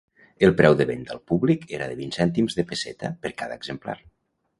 [0.45, 3.97] El preu de venda al públic era de vint cèntims de pesseta per cada exemplar.